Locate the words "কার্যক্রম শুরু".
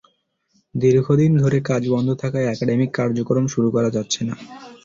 2.97-3.67